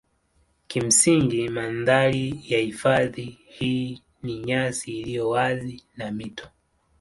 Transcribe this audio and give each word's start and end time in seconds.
Kimsingi 0.67 1.49
mandhari 1.49 2.41
ya 2.47 2.59
hifadhi 2.59 3.37
hii 3.45 4.01
ni 4.23 4.39
nyasi 4.39 4.99
iliyo 4.99 5.29
wazi 5.29 5.83
na 5.97 6.11
mito. 6.11 6.49